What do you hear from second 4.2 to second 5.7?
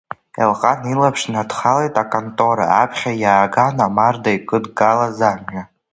икыдгалаз амҩа…